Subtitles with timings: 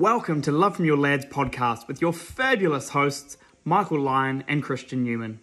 [0.00, 5.04] Welcome to Love from Your Lads podcast with your fabulous hosts, Michael Lyon and Christian
[5.04, 5.40] Newman.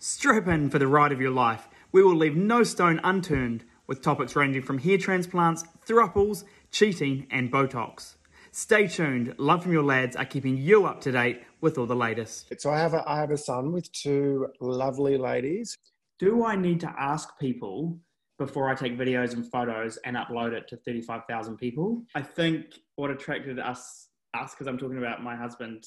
[0.00, 1.68] Strap in for the ride of your life.
[1.92, 6.42] We will leave no stone unturned with topics ranging from hair transplants, thruples,
[6.72, 8.16] cheating, and Botox.
[8.50, 9.32] Stay tuned.
[9.38, 12.52] Love from Your Lads are keeping you up to date with all the latest.
[12.60, 15.78] So I have a, I have a son with two lovely ladies.
[16.18, 18.00] Do I need to ask people
[18.40, 22.02] before I take videos and photos and upload it to 35,000 people?
[22.14, 25.84] I think what attracted us, us, because I'm talking about my husband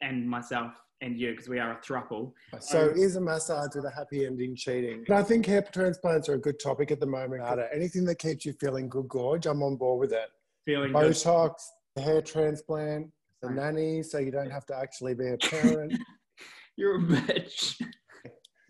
[0.00, 2.32] and myself and you, because we are a thruple.
[2.60, 5.04] So Um, is a massage with a happy ending cheating?
[5.08, 7.42] And I think hair transplants are a good topic at the moment.
[7.74, 10.28] Anything that keeps you feeling good, gorge, I'm on board with it.
[10.64, 11.02] feeling good.
[11.10, 11.54] Botox,
[11.96, 13.08] the hair transplant,
[13.42, 15.92] the nanny, so you don't have to actually be a parent.
[16.76, 17.82] You're a bitch.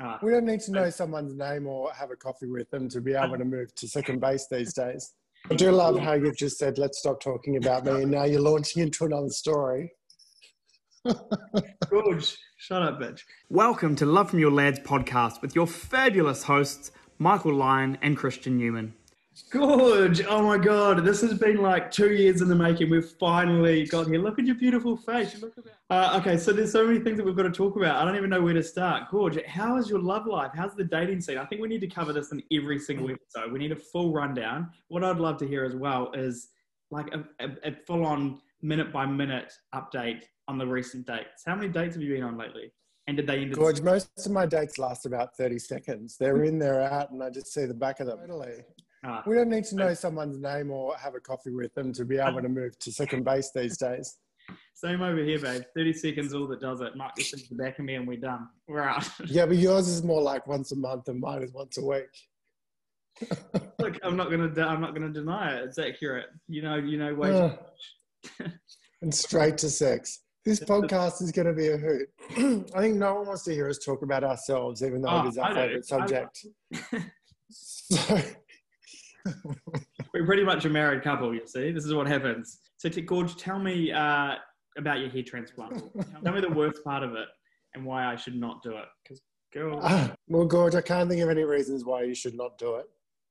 [0.04, 3.00] Ah, we don't need to know someone's name or have a coffee with them to
[3.00, 5.12] be able to move to second base these days.
[5.48, 8.40] I do love how you've just said, let's stop talking about me, and now you're
[8.40, 9.92] launching into another story.
[11.88, 12.36] Gorge.
[12.56, 13.20] Shut up, bitch.
[13.48, 18.58] Welcome to Love from Your Lads podcast with your fabulous hosts, Michael Lyon and Christian
[18.58, 18.94] Newman.
[19.50, 20.22] Gorge.
[20.26, 21.04] Oh my God.
[21.04, 22.90] This has been like two years in the making.
[22.90, 24.20] We've finally got here.
[24.20, 25.40] Look at your beautiful face.
[25.40, 25.64] Look at.
[25.88, 27.96] Uh, okay, so there's so many things that we've got to talk about.
[27.96, 29.10] I don't even know where to start.
[29.10, 30.50] Gorge, how is your love life?
[30.54, 31.38] How's the dating scene?
[31.38, 33.52] I think we need to cover this in every single episode.
[33.52, 34.70] We need a full rundown.
[34.88, 36.48] What I'd love to hear as well is
[36.90, 41.42] like a, a, a full on minute by minute update on the recent dates.
[41.46, 42.72] How many dates have you been on lately?
[43.06, 43.44] And did they end?
[43.44, 46.16] in- Gorge, most of my dates last about 30 seconds.
[46.18, 48.18] They're in, they're out, and I just see the back of them.
[48.20, 48.62] Totally.
[49.04, 52.04] Ah, We don't need to know someone's name or have a coffee with them to
[52.04, 54.18] be able to move to second base these days.
[54.74, 55.62] same over here, babe.
[55.76, 56.96] 30 seconds, all that does it.
[56.96, 58.48] Mark this into the back of me and we're done.
[58.68, 59.08] We're out.
[59.26, 62.04] Yeah, but yours is more like once a month and mine is once a week.
[63.78, 64.50] Look, I'm not gonna.
[64.66, 65.64] I'm not gonna deny it.
[65.64, 66.26] It's accurate.
[66.48, 66.76] You know.
[66.76, 67.14] You know.
[67.14, 67.30] Way.
[67.30, 67.58] Ugh.
[69.02, 70.20] and straight to sex.
[70.44, 72.08] This podcast is going to be a hoot.
[72.74, 75.28] I think no one wants to hear us talk about ourselves, even though Oh, it
[75.28, 75.54] is our do.
[75.54, 76.46] favorite I- subject.
[77.50, 78.18] So,
[80.14, 81.34] We're pretty much a married couple.
[81.34, 82.60] You see, this is what happens.
[82.78, 84.34] So, Gorge, tell me uh,
[84.76, 85.82] about your hair transplant.
[86.24, 87.28] tell me the worst part of it
[87.74, 88.84] and why I should not do it.
[89.02, 89.22] Because,
[89.52, 92.76] girl, ah, well, Gorge, I can't think of any reasons why you should not do
[92.76, 92.86] it.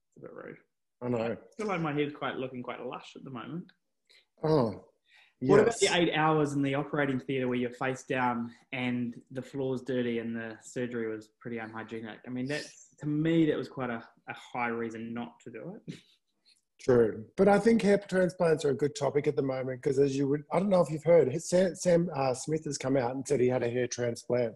[0.08, 0.56] It's a bit rude.
[1.02, 1.32] I know.
[1.32, 3.64] I feel like my hair's quite looking quite lush at the moment.
[4.42, 4.84] Oh,
[5.42, 5.50] Yes.
[5.50, 9.42] What about the eight hours in the operating theatre where you're face down and the
[9.42, 12.18] floor's dirty and the surgery was pretty unhygienic?
[12.24, 12.62] I mean, that
[13.00, 15.94] to me that was quite a, a high reason not to do it.
[16.80, 17.24] True.
[17.36, 20.26] But I think hair transplants are a good topic at the moment because, as you
[20.28, 23.26] would, I don't know if you've heard, Sam, Sam uh, Smith has come out and
[23.26, 24.54] said he had a hair transplant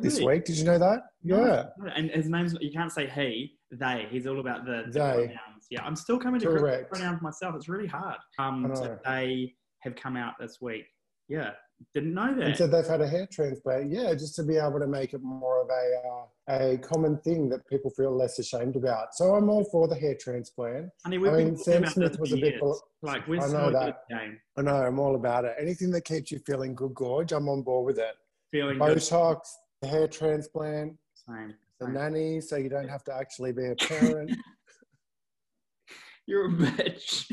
[0.00, 0.36] this Really?
[0.36, 0.44] week.
[0.46, 1.02] Did you know that?
[1.22, 1.66] Yeah.
[1.94, 4.06] And his name's you can't say he, they.
[4.10, 4.98] He's all about the, the They.
[4.98, 5.66] pronouns.
[5.70, 6.90] Yeah, I'm still coming to Correct.
[6.90, 7.54] pronouns myself.
[7.56, 8.18] It's really hard.
[8.38, 10.84] Um, so they have come out this week.
[11.28, 11.50] Yeah,
[11.92, 12.42] didn't know that.
[12.42, 13.90] And said they've had a hair transplant.
[13.90, 17.48] Yeah, just to be able to make it more of a uh, a common thing
[17.50, 19.14] that people feel less ashamed about.
[19.14, 20.88] So I'm all for the hair transplant.
[21.04, 22.44] Honey, we've I mean, Sam Smith was a bit.
[22.54, 22.60] years.
[22.60, 24.02] bel- like we're I know that.
[24.08, 24.38] game.
[24.56, 25.54] I know I'm all about it.
[25.60, 28.14] Anything that keeps you feeling good, gorge, I'm on board with it.
[28.50, 28.96] Feeling good.
[28.98, 29.40] Botox,
[29.82, 30.94] the hair transplant,
[31.28, 31.54] Same.
[31.80, 34.30] the nanny, so you don't have to actually be a parent.
[36.26, 37.30] You're a bitch.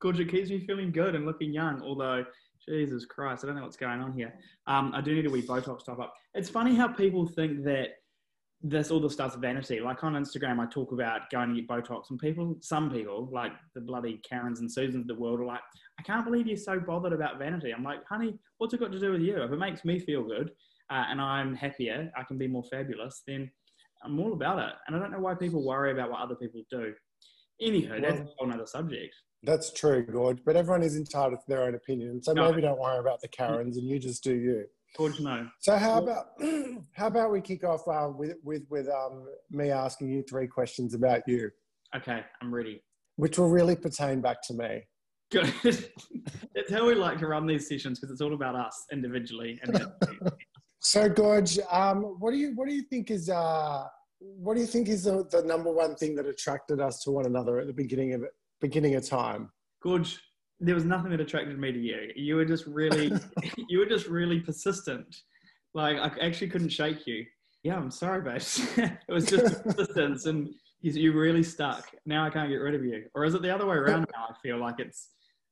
[0.00, 2.24] Gorge, it keeps me feeling good and looking young, although,
[2.68, 4.34] Jesus Christ, I don't know what's going on here.
[4.66, 6.14] Um, I do need a wee Botox top up.
[6.34, 7.88] It's funny how people think that
[8.62, 9.80] this all the stuff's vanity.
[9.80, 13.52] Like on Instagram, I talk about going to get Botox, and people, some people, like
[13.74, 15.60] the bloody Karens and Susans of the world, are like,
[15.98, 17.72] I can't believe you're so bothered about vanity.
[17.72, 19.42] I'm like, honey, what's it got to do with you?
[19.42, 20.50] If it makes me feel good
[20.90, 23.50] uh, and I'm happier, I can be more fabulous, then
[24.02, 24.74] I'm all about it.
[24.86, 26.94] And I don't know why people worry about what other people do.
[27.62, 29.14] Anywho, that's a whole other subject.
[29.44, 30.38] That's true, Gorge.
[30.44, 32.22] But everyone is entitled to their own opinion.
[32.22, 32.50] So No.
[32.50, 34.64] maybe don't worry about the Karens and you just do you.
[34.96, 35.48] Gorge, no.
[35.60, 36.26] So how about
[36.92, 40.94] how about we kick off uh, with with with um, me asking you three questions
[40.94, 41.50] about you,
[41.96, 42.82] Okay, I'm ready.
[43.16, 44.82] which will really pertain back to me.
[45.32, 45.52] Good.
[46.54, 49.58] that's how we like to run these sessions because it's all about us individually.
[49.62, 49.84] And
[50.80, 53.84] So, Gorge, um, what do you what do you think is uh,
[54.20, 57.26] what do you think is the, the number one thing that attracted us to one
[57.26, 58.32] another at the beginning of it,
[58.64, 59.50] beginning of time?
[59.82, 60.18] Gorge,
[60.58, 62.10] there was nothing that attracted me to you.
[62.16, 63.12] You were just really,
[63.68, 65.14] you were just really persistent.
[65.74, 67.26] Like I actually couldn't shake you.
[67.62, 68.40] Yeah, I'm sorry, babe.
[69.08, 70.48] it was just persistence, and
[70.80, 71.90] you, you really stuck.
[72.06, 73.04] Now I can't get rid of you.
[73.14, 74.06] Or is it the other way around?
[74.14, 75.10] Now I feel like it's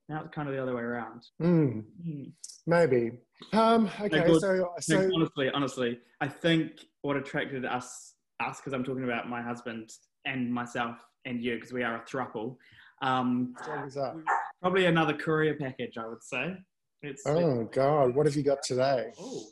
[0.08, 1.22] now it's kind of the other way around.
[1.38, 2.24] Hmm, Hmm.
[2.66, 3.12] maybe.
[3.52, 8.72] Um, okay, Gorge, so No, so honestly, honestly, I think what attracted us, us, because
[8.72, 9.90] I'm talking about my husband
[10.24, 12.56] and myself and you, because we are a thruple.
[13.02, 14.14] Um, what was that?
[14.60, 16.54] probably another courier package, I would say.
[17.02, 19.12] It's, Oh God, what have you got today?
[19.18, 19.44] oh,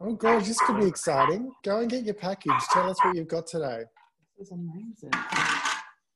[0.00, 1.50] Oh God, this could be exciting.
[1.64, 2.52] Go and get your package.
[2.72, 3.82] Tell us what you've got today.
[4.36, 5.10] this is amazing.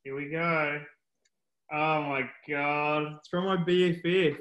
[0.03, 0.81] Here we go.
[1.73, 3.15] Oh my god.
[3.19, 4.35] It's from my BFF.
[4.35, 4.37] It's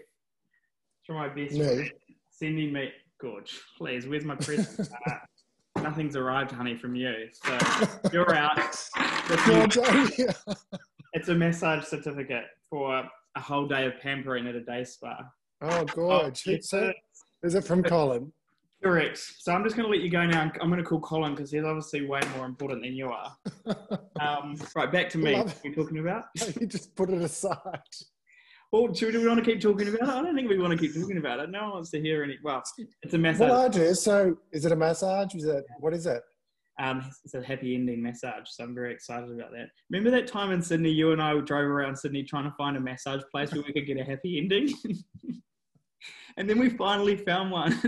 [1.07, 1.61] from my best Me.
[1.65, 1.91] friend.
[2.31, 2.91] Sending me
[3.21, 4.89] Gorge, please, where's my present?
[5.07, 5.15] uh,
[5.83, 7.29] nothing's arrived, honey, from you.
[7.33, 7.59] So
[8.13, 8.59] you're out.
[9.31, 10.37] This
[11.15, 11.29] God, is- oh, yeah.
[11.29, 13.05] It's a massage certificate for
[13.37, 15.19] a whole day of pampering at a day spa.
[15.63, 16.93] Oh God, yes, so,
[17.43, 18.33] is it from Colin?
[18.83, 19.19] Correct.
[19.39, 20.51] So I'm just going to let you go now.
[20.61, 23.37] I'm going to call Colin because he's obviously way more important than you are.
[24.21, 25.35] Um, right, back to me.
[25.35, 26.25] What are we talking about?
[26.61, 27.81] you just put it aside.
[28.71, 30.09] Well, do we want to keep talking about it?
[30.09, 31.49] I don't think we want to keep talking about it.
[31.49, 32.37] No one wants to hear any.
[32.45, 32.63] Well,
[33.03, 33.49] it's a massage.
[33.49, 33.95] Well, I do.
[33.95, 35.35] So, is it a massage?
[35.35, 36.21] Is it what is it?
[36.81, 39.69] Um, it's a happy ending massage, so I'm very excited about that.
[39.91, 42.81] Remember that time in Sydney, you and I drove around Sydney trying to find a
[42.81, 44.73] massage place where we could get a happy ending,
[46.39, 47.79] and then we finally found one,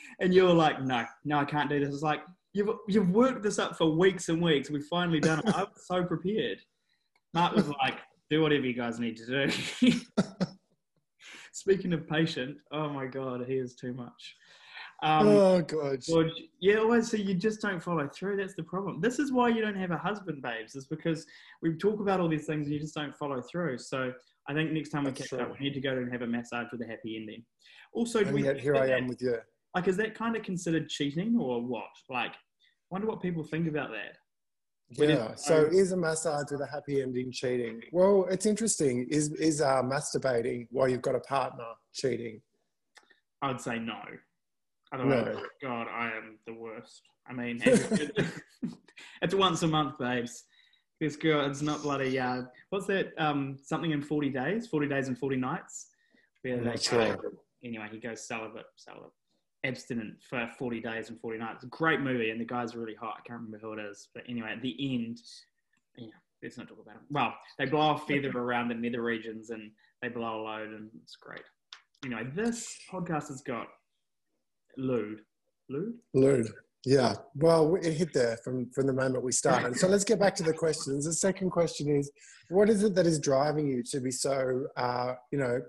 [0.20, 2.20] and you were like, "No, no, I can't do this." It's like
[2.52, 4.68] you've you've worked this up for weeks and weeks.
[4.68, 5.54] We've finally done it.
[5.54, 6.58] I was so prepared.
[7.32, 9.92] Mark was like, "Do whatever you guys need to do."
[11.54, 14.34] Speaking of patient, oh my god, he is too much.
[15.02, 15.98] Um, oh God.
[16.08, 18.36] Gorge, yeah, always so you just don't follow through.
[18.36, 19.00] That's the problem.
[19.00, 20.76] This is why you don't have a husband, babes.
[20.76, 21.26] Is because
[21.60, 23.78] we talk about all these things and you just don't follow through.
[23.78, 24.12] So
[24.48, 26.26] I think next time we That's catch up, we need to go and have a
[26.26, 27.44] massage with a happy ending.
[27.92, 29.38] Also, And we yet here I am with you.
[29.74, 31.90] like, is that kind of considered cheating or what?
[32.08, 32.34] Like,
[32.90, 34.16] wonder what people think about that.
[34.90, 35.34] Yeah.
[35.34, 37.80] So, is a massage with a happy ending cheating?
[37.92, 39.08] Well, it's interesting.
[39.10, 41.64] Is is uh, masturbating while you've got a partner
[41.94, 42.42] cheating?
[43.40, 44.00] I would say no.
[44.92, 45.24] I don't know.
[45.24, 45.42] No.
[45.62, 47.02] God, I am the worst.
[47.26, 47.60] I mean,
[49.22, 50.44] it's once a month, babes.
[51.00, 52.18] This girl, it's not bloody.
[52.18, 53.12] Uh, what's that?
[53.18, 55.88] Um, something in forty days, forty days and forty nights.
[56.42, 57.20] Where I'm they not.
[57.64, 59.10] Anyway, he goes celibate, celibate,
[59.64, 61.64] abstinent for forty days and forty nights.
[61.70, 63.16] Great movie, and the guy's really hot.
[63.18, 65.18] I can't remember who it is, but anyway, at the end,
[65.96, 66.08] yeah,
[66.42, 67.02] let's not talk about it.
[67.10, 69.70] Well, they blow a feather around the nether regions, and
[70.02, 71.42] they blow a load, and it's great.
[72.04, 73.68] Anyway, this podcast has got
[74.76, 75.20] lewd,
[75.68, 75.94] lewd.
[76.14, 76.48] Lewd.
[76.84, 77.14] Yeah.
[77.36, 79.76] Well, it hit there from, from the moment we started.
[79.76, 81.04] So let's get back to the questions.
[81.04, 82.10] The second question is,
[82.48, 85.60] what is it that is driving you to be so, uh, you know,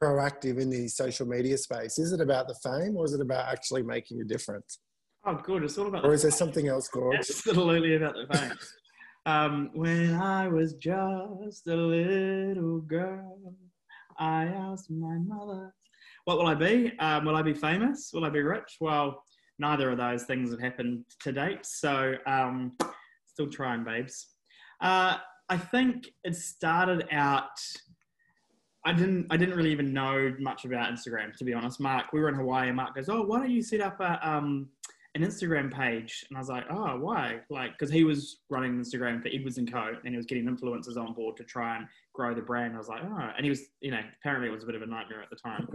[0.00, 1.98] proactive in the social media space?
[1.98, 4.78] Is it about the fame or is it about actually making a difference?
[5.24, 5.64] Oh, good.
[5.64, 6.04] It's all about.
[6.04, 7.16] Or the is there something else, Gorge?
[7.18, 8.52] Absolutely about the fame.
[9.26, 13.54] um, when I was just a little girl,
[14.18, 15.74] I asked my mother,
[16.24, 16.96] "What will I be?
[16.98, 18.10] Um, will I be famous?
[18.12, 19.22] Will I be rich?" Well,
[19.58, 21.64] neither of those things have happened to date.
[21.64, 22.76] So, um,
[23.26, 24.28] still trying, babes.
[24.80, 25.16] Uh,
[25.48, 27.58] I think it started out.
[28.84, 29.26] I didn't.
[29.30, 31.80] I didn't really even know much about Instagram, to be honest.
[31.80, 34.28] Mark, we were in Hawaii, and Mark goes, "Oh, why don't you set up a
[34.28, 34.70] um,
[35.14, 39.22] an Instagram page?" And I was like, "Oh, why?" Like, because he was running Instagram
[39.22, 42.34] for Edwards and Co, and he was getting influencers on board to try and grow
[42.34, 42.74] the brand.
[42.74, 44.82] I was like, "Oh," and he was, you know, apparently it was a bit of
[44.82, 45.66] a nightmare at the time.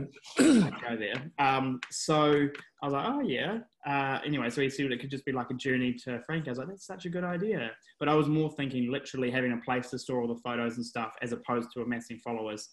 [0.81, 1.31] go there.
[1.39, 2.47] Um, so
[2.81, 5.49] I was like, "Oh yeah." Uh, anyway, so he said it could just be like
[5.51, 6.47] a journey to Frank.
[6.47, 9.53] I was like, "That's such a good idea," but I was more thinking literally having
[9.53, 12.69] a place to store all the photos and stuff, as opposed to amassing followers.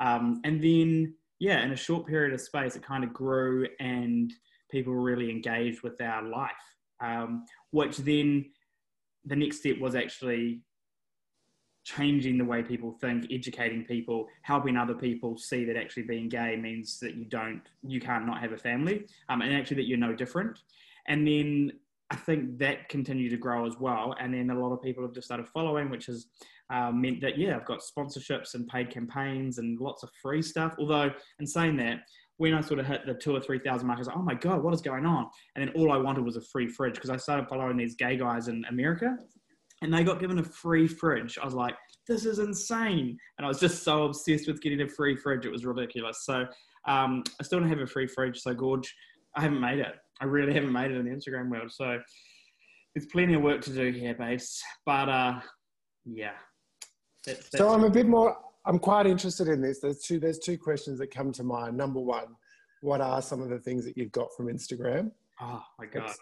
[0.00, 4.32] Um, and then, yeah, in a short period of space, it kind of grew and
[4.70, 6.50] people were really engaged with our life.
[7.00, 8.46] Um, which then
[9.24, 10.62] the next step was actually
[11.84, 16.56] changing the way people think, educating people, helping other people see that actually being gay
[16.56, 19.96] means that you don't, you can't not have a family, um, and actually that you're
[19.96, 20.58] no different.
[21.06, 21.72] And then
[22.10, 24.14] I think that continued to grow as well.
[24.20, 26.26] And then a lot of people have just started following, which has
[26.70, 30.74] uh, meant that, yeah, I've got sponsorships and paid campaigns and lots of free stuff.
[30.78, 32.00] Although, in saying that,
[32.38, 34.34] when I sort of hit the two or 3,000 mark, I was like, oh my
[34.34, 35.28] God, what is going on?
[35.54, 38.16] And then all I wanted was a free fridge because I started following these gay
[38.16, 39.16] guys in America
[39.82, 41.38] and they got given a free fridge.
[41.40, 41.74] I was like,
[42.06, 43.18] this is insane.
[43.36, 45.46] And I was just so obsessed with getting a free fridge.
[45.46, 46.24] It was ridiculous.
[46.24, 46.46] So
[46.86, 48.40] um, I still don't have a free fridge.
[48.40, 48.92] So, Gorge,
[49.36, 49.94] I haven't made it.
[50.20, 51.70] I really haven't made it in the Instagram world.
[51.70, 51.98] So
[52.94, 54.62] there's plenty of work to do here, babes.
[54.86, 55.40] But uh,
[56.04, 56.32] yeah.
[57.54, 58.36] So I'm a bit more.
[58.68, 59.80] I'm quite interested in this.
[59.80, 60.20] There's two.
[60.20, 61.76] There's two questions that come to mind.
[61.76, 62.36] Number one,
[62.82, 65.10] what are some of the things that you've got from Instagram?
[65.40, 66.12] oh my God.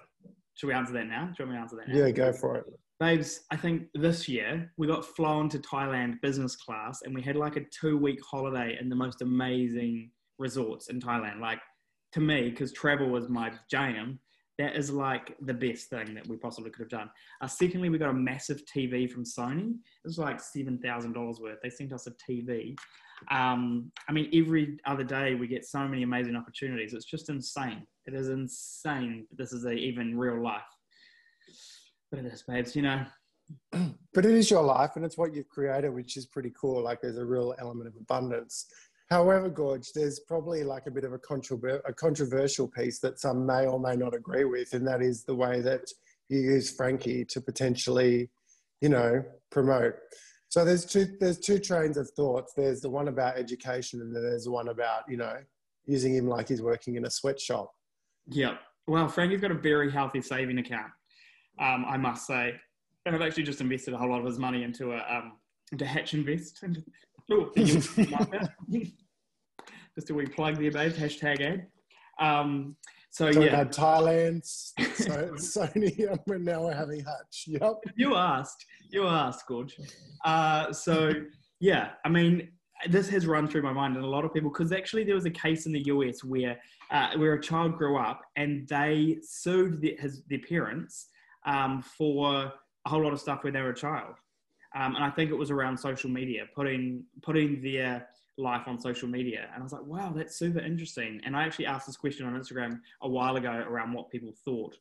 [0.54, 1.26] Should we answer that now?
[1.26, 2.06] Do you want me to answer that now?
[2.06, 2.64] Yeah, go for it.
[2.98, 7.36] Babes, I think this year we got flown to Thailand business class and we had
[7.36, 11.40] like a two week holiday in the most amazing resorts in Thailand.
[11.40, 11.60] Like
[12.12, 14.18] to me, because travel was my jam,
[14.58, 17.10] That is like the best thing that we possibly could have done.
[17.42, 19.72] Uh, secondly, we got a massive TV from Sony.
[19.72, 21.58] It was like seven thousand dollars worth.
[21.62, 22.74] They sent us a TV.
[23.30, 26.94] Um, I mean, every other day we get so many amazing opportunities.
[26.94, 27.86] It's just insane.
[28.06, 29.26] It is insane.
[29.36, 30.62] This is a, even real life.
[32.10, 32.74] But it is, babes.
[32.74, 33.04] You know.
[34.14, 36.82] But it is your life, and it's what you've created, which is pretty cool.
[36.82, 38.64] Like there's a real element of abundance.
[39.08, 43.46] However, Gorge, there's probably like a bit of a, controver- a controversial piece that some
[43.46, 45.88] may or may not agree with, and that is the way that
[46.28, 48.28] you use Frankie to potentially,
[48.80, 49.94] you know, promote.
[50.48, 52.52] So there's two there's two trains of thoughts.
[52.56, 55.36] There's the one about education, and then there's the one about you know
[55.86, 57.72] using him like he's working in a sweatshop.
[58.28, 58.56] Yeah.
[58.88, 60.90] Well, Frankie's got a very healthy saving account,
[61.60, 62.54] um, I must say,
[63.04, 65.32] and I've actually just invested a whole lot of his money into a um,
[65.72, 66.64] into Hatch Invest.
[69.94, 70.92] Just a wee plug there, babe.
[70.92, 71.66] Hashtag ad.
[72.20, 72.76] Um,
[73.10, 74.76] so yeah, had Thailand, so,
[75.36, 77.44] Sony, and we're now we're having Hatch.
[77.46, 77.62] Yep.
[77.96, 78.66] you asked.
[78.90, 79.78] You asked, Gorge.
[80.24, 81.12] Uh, so
[81.58, 82.50] yeah, I mean,
[82.90, 85.24] this has run through my mind, and a lot of people, because actually there was
[85.24, 86.58] a case in the US where
[86.90, 91.08] uh, where a child grew up and they sued their, his their parents
[91.46, 92.52] um, for
[92.84, 94.16] a whole lot of stuff when they were a child.
[94.76, 98.06] Um, and I think it was around social media, putting putting their
[98.38, 99.48] life on social media.
[99.52, 101.20] And I was like, wow, that's super interesting.
[101.24, 104.76] And I actually asked this question on Instagram a while ago around what people thought.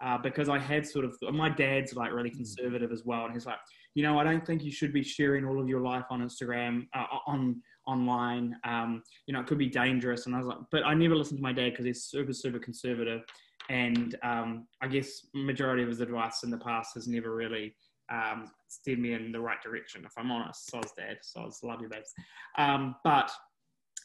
[0.00, 3.24] Uh, because I had sort of, my dad's like really conservative as well.
[3.24, 3.56] And he's like,
[3.94, 6.86] you know, I don't think you should be sharing all of your life on Instagram,
[6.94, 8.54] uh, on online.
[8.62, 10.26] Um, you know, it could be dangerous.
[10.26, 12.60] And I was like, but I never listened to my dad because he's super, super
[12.60, 13.22] conservative.
[13.70, 17.74] And um, I guess majority of his advice in the past has never really
[18.10, 20.70] um, steered me in the right direction, if I'm honest.
[20.70, 21.18] So dad.
[21.22, 22.12] So love you, babes.
[22.56, 23.30] Um, but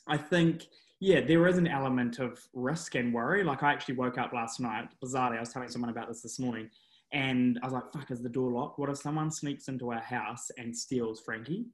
[0.07, 0.67] I think,
[0.99, 3.43] yeah, there is an element of risk and worry.
[3.43, 6.39] Like I actually woke up last night, bizarrely, I was telling someone about this this
[6.39, 6.69] morning,
[7.11, 8.79] and I was like, fuck, is the door locked?
[8.79, 11.67] What if someone sneaks into our house and steals Frankie?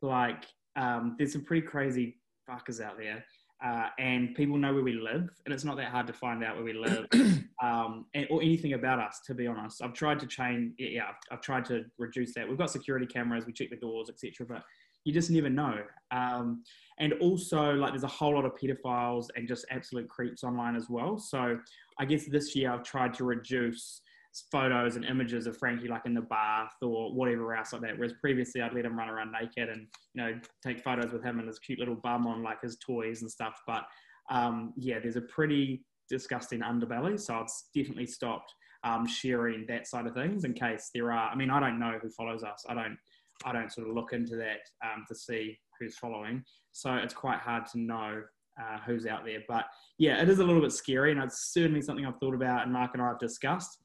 [0.00, 0.44] Like,
[0.76, 2.16] um, there's some pretty crazy
[2.48, 3.24] fuckers out there.
[3.64, 6.54] Uh, and people know where we live, and it's not that hard to find out
[6.54, 7.06] where we live
[7.62, 9.20] um, and, or anything about us.
[9.26, 10.74] To be honest, I've tried to change.
[10.78, 12.48] Yeah, I've, I've tried to reduce that.
[12.48, 14.46] We've got security cameras, we check the doors, etc.
[14.48, 14.62] But
[15.04, 15.80] you just never know.
[16.12, 16.62] Um,
[17.00, 20.88] and also, like, there's a whole lot of pedophiles and just absolute creeps online as
[20.88, 21.18] well.
[21.18, 21.58] So,
[21.98, 24.02] I guess this year I've tried to reduce
[24.50, 27.96] photos and images of Frankie like in the bath or whatever else like that.
[27.96, 31.38] Whereas previously I'd let him run around naked and you know take photos with him
[31.38, 33.60] and his cute little bum on like his toys and stuff.
[33.66, 33.84] But
[34.30, 38.52] um, yeah, there's a pretty disgusting underbelly, so I've definitely stopped
[38.84, 41.30] um, sharing that side of things in case there are.
[41.30, 42.64] I mean, I don't know who follows us.
[42.68, 42.96] I don't.
[43.44, 46.42] I don't sort of look into that um, to see who's following.
[46.72, 48.22] So it's quite hard to know
[48.60, 49.38] uh, who's out there.
[49.48, 49.66] But
[49.98, 52.72] yeah, it is a little bit scary, and it's certainly something I've thought about, and
[52.72, 53.78] Mark and I have discussed.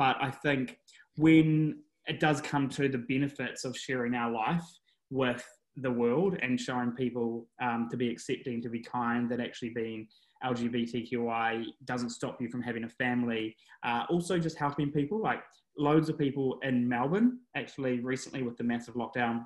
[0.00, 0.78] But I think
[1.18, 4.64] when it does come to the benefits of sharing our life
[5.10, 5.44] with
[5.76, 10.08] the world and showing people um, to be accepting, to be kind, that actually being
[10.42, 13.54] LGBTQI doesn't stop you from having a family.
[13.84, 15.42] Uh, also, just helping people, like
[15.76, 19.44] loads of people in Melbourne, actually recently with the massive lockdown,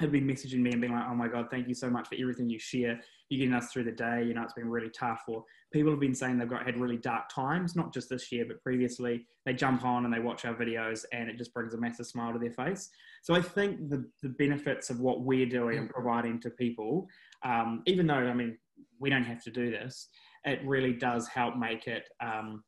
[0.00, 2.14] have been messaging me and being like, "Oh my god, thank you so much for
[2.14, 3.00] everything you share.
[3.28, 4.22] You're getting us through the day.
[4.24, 6.96] You know, it's been really tough." Or people have been saying they've got had really
[6.96, 9.26] dark times, not just this year, but previously.
[9.44, 12.32] They jump on and they watch our videos, and it just brings a massive smile
[12.32, 12.90] to their face.
[13.22, 17.08] So I think the the benefits of what we're doing and providing to people,
[17.44, 18.56] um, even though I mean
[19.00, 20.08] we don't have to do this,
[20.44, 22.62] it really does help make it um,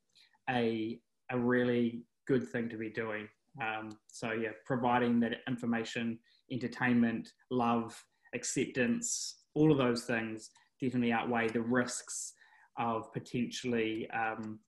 [0.49, 3.27] a a really good thing to be doing.
[3.61, 6.19] Um, so yeah, providing that information
[6.51, 8.03] entertainment, love,
[8.33, 12.33] acceptance, all of those things definitely outweigh the risks
[12.77, 14.59] of potentially um,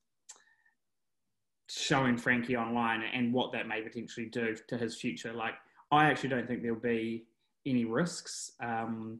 [1.70, 5.34] showing Frankie online and what that may potentially do to his future.
[5.34, 5.56] Like,
[5.92, 7.26] I actually don't think there'll be
[7.66, 9.20] any risks um,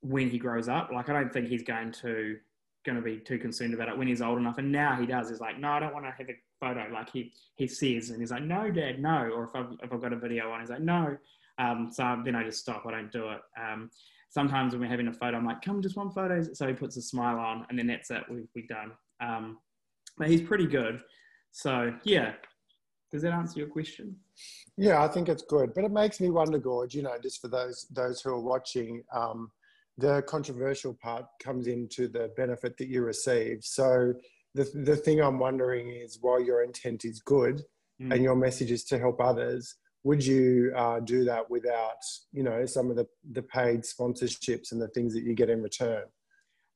[0.00, 0.90] when he grows up.
[0.92, 2.38] Like, I don't think he's going to
[2.86, 4.56] going to be too concerned about it when he's old enough.
[4.56, 5.28] And now he does.
[5.28, 6.86] He's like, no, I don't want to have a photo.
[6.92, 9.30] Like he he says, and he's like, no, Dad, no.
[9.34, 11.18] Or if I've if I've got a video on, he's like, no.
[11.58, 12.84] Um, so then I just stop.
[12.86, 13.40] I don't do it.
[13.60, 13.90] Um,
[14.30, 16.42] sometimes when we're having a photo, I'm like, come, just one photo.
[16.52, 18.22] So he puts a smile on, and then that's it.
[18.30, 18.92] We've, we've done.
[19.20, 19.58] Um,
[20.16, 21.00] but he's pretty good.
[21.50, 22.32] So yeah,
[23.10, 24.16] does that answer your question?
[24.76, 26.94] Yeah, I think it's good, but it makes me wonder, Gorge.
[26.94, 29.50] You know, just for those those who are watching, um,
[29.96, 33.64] the controversial part comes into the benefit that you receive.
[33.64, 34.14] So
[34.54, 37.64] the the thing I'm wondering is, while your intent is good
[38.00, 38.14] Mm.
[38.14, 39.74] and your message is to help others,
[40.04, 42.02] would you uh, do that without
[42.32, 45.62] you know some of the the paid sponsorships and the things that you get in
[45.62, 46.04] return?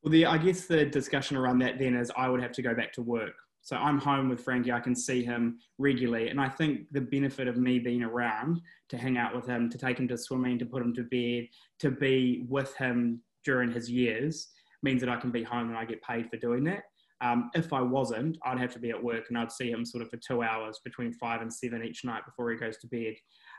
[0.03, 2.75] Well, the I guess the discussion around that then is I would have to go
[2.75, 3.35] back to work.
[3.65, 4.73] So I'm home with Frankie.
[4.73, 6.31] I can see him regularly.
[6.31, 9.79] And I think the benefit of me being around to hang out with him, to
[9.79, 11.47] take him to swimming, to put him to bed,
[11.79, 14.49] to be with him during his years
[14.83, 16.83] means that I can be home and I get paid for doing that.
[17.23, 20.03] Um, if I wasn't, I'd have to be at work and I'd see him sort
[20.03, 23.15] of for two hours between five and seven each night before he goes to bed.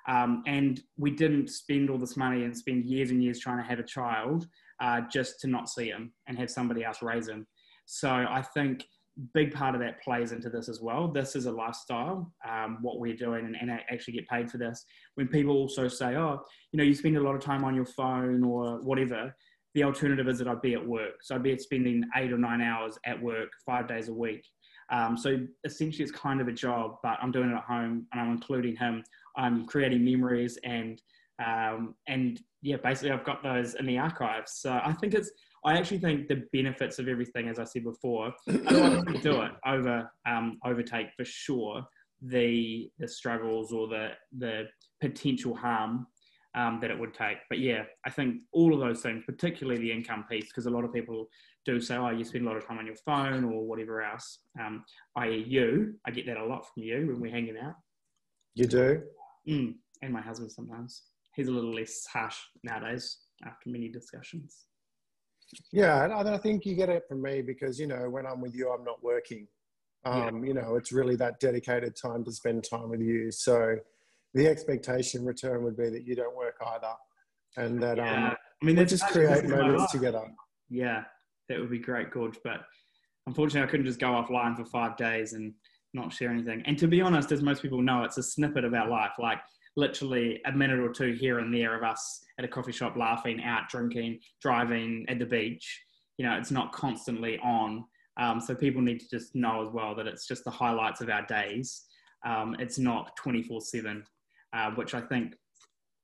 [0.07, 3.63] Um, and we didn't spend all this money and spend years and years trying to
[3.63, 4.47] have a child
[4.81, 7.47] uh, just to not see him and have somebody else raise him.
[7.85, 8.85] So I think
[9.33, 11.07] big part of that plays into this as well.
[11.07, 14.83] This is a lifestyle, um, what we're doing, and, and actually get paid for this.
[15.15, 16.41] When people also say, oh,
[16.71, 19.35] you know, you spend a lot of time on your phone or whatever,
[19.73, 21.23] the alternative is that I'd be at work.
[21.23, 24.45] So I'd be spending eight or nine hours at work five days a week.
[24.91, 28.21] Um, so essentially, it's kind of a job, but I'm doing it at home and
[28.21, 29.03] I'm including him.
[29.35, 31.01] I'm creating memories and
[31.43, 34.53] um, and yeah, basically, I've got those in the archives.
[34.53, 35.31] So I think it's
[35.65, 39.51] I actually think the benefits of everything, as I said before, I don't do it
[39.65, 41.83] over um, overtake for sure
[42.21, 44.65] the the struggles or the the
[45.01, 46.07] potential harm
[46.55, 47.37] um, that it would take.
[47.49, 50.83] But yeah, I think all of those things, particularly the income piece, because a lot
[50.83, 51.27] of people
[51.65, 54.39] do say, "Oh, you spend a lot of time on your phone or whatever else."
[54.59, 54.83] Um,
[55.17, 55.95] i.e., you.
[56.05, 57.75] I get that a lot from you when we're hanging out.
[58.55, 59.01] You do,
[59.47, 61.03] mm, and my husband sometimes.
[61.35, 64.65] He's a little less harsh nowadays after many discussions.
[65.71, 68.55] Yeah, and I think you get it from me because you know when I'm with
[68.55, 69.47] you, I'm not working.
[70.05, 70.47] Um, yeah.
[70.47, 73.31] You know, it's really that dedicated time to spend time with you.
[73.31, 73.77] So
[74.33, 76.93] the expectation return would be that you don't work either,
[77.57, 78.29] and that yeah.
[78.29, 80.23] um, I mean, they just create moments together.
[80.69, 81.03] Yeah,
[81.49, 82.37] that would be great, Gorge.
[82.43, 82.61] But
[83.27, 85.53] unfortunately, I couldn't just go offline for five days and
[85.93, 86.63] not share anything.
[86.65, 89.11] And to be honest, as most people know, it's a snippet of our life.
[89.19, 89.39] Like
[89.75, 93.43] literally a minute or two here and there of us at a coffee shop laughing,
[93.43, 95.81] out drinking, driving at the beach.
[96.17, 97.85] You know, it's not constantly on.
[98.17, 101.09] Um, so people need to just know as well that it's just the highlights of
[101.09, 101.83] our days.
[102.25, 104.03] Um, it's not 24 7,
[104.53, 105.35] uh, which I think,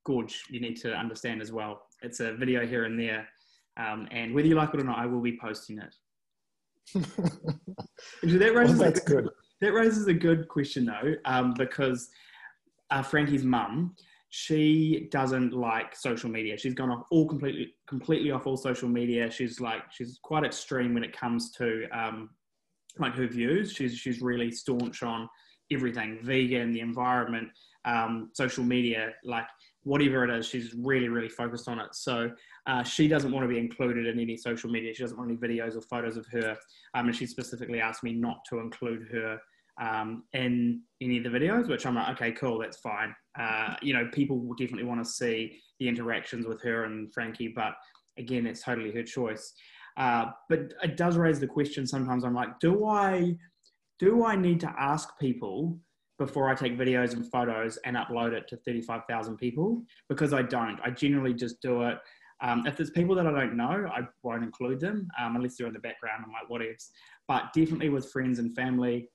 [0.04, 1.82] Gorge, you need to understand as well.
[2.02, 3.28] It's a video here and there.
[3.76, 5.94] Um, and whether you like it or not, I will be posting it.
[8.22, 9.28] that raises well, that's a, good.
[9.60, 12.08] That raises a good question though, um, because
[12.90, 13.94] uh, Frankie's mum,
[14.30, 16.56] she doesn't like social media.
[16.56, 19.30] She's gone off all completely, completely off all social media.
[19.30, 22.30] She's like, she's quite extreme when it comes to um,
[22.98, 23.72] like her views.
[23.72, 25.28] She's she's really staunch on
[25.72, 27.48] everything, vegan, the environment,
[27.84, 29.46] um, social media, like
[29.84, 30.46] whatever it is.
[30.46, 31.94] She's really really focused on it.
[31.94, 32.30] So
[32.66, 34.94] uh, she doesn't want to be included in any social media.
[34.94, 36.56] She doesn't want any videos or photos of her.
[36.94, 39.38] Um, and she specifically asked me not to include her
[39.80, 43.14] um, in any of the videos, which I'm like, okay, cool, that's fine.
[43.38, 47.48] Uh, you know, people will definitely want to see the interactions with her and Frankie,
[47.48, 47.72] but
[48.18, 49.52] again, it's totally her choice.
[49.96, 52.24] Uh, but it does raise the question sometimes.
[52.24, 53.36] I'm like, do I,
[54.00, 55.78] do I need to ask people
[56.18, 59.82] before I take videos and photos and upload it to 35,000 people?
[60.08, 60.80] Because I don't.
[60.82, 61.98] I generally just do it.
[62.42, 65.66] Um, if there's people that I don't know, I won't include them um, unless they're
[65.66, 66.24] in the background.
[66.24, 66.90] I'm like, what ifs?
[67.28, 69.10] But definitely with friends and family,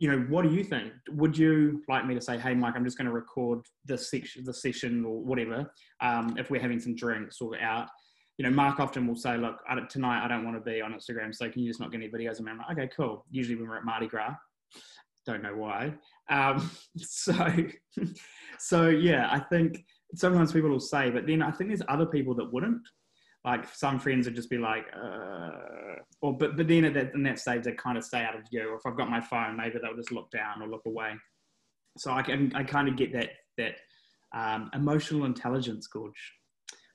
[0.00, 0.92] you know, what do you think?
[1.12, 4.44] Would you like me to say, hey, Mike, I'm just going to record this section,
[4.44, 7.88] the session or whatever, um, if we're having some drinks or out?
[8.38, 10.92] You know, Mark often will say, look, I tonight I don't want to be on
[10.92, 12.50] Instagram, so can you just not get any videos me?
[12.50, 13.24] I'm like, okay, cool.
[13.30, 14.34] Usually when we're at Mardi Gras,
[15.24, 15.94] don't know why.
[16.28, 17.34] Um, so,
[18.58, 22.34] so yeah, I think sometimes people will say, but then I think there's other people
[22.34, 22.82] that wouldn't
[23.46, 25.50] like some friends would just be like, uh,
[26.20, 28.42] or but but then at that in that stage they kind of stay out of
[28.50, 28.68] view.
[28.68, 31.14] Or if I've got my phone, maybe they'll just look down or look away.
[31.96, 33.76] So I can I kind of get that that
[34.36, 36.32] um, emotional intelligence, Gorge.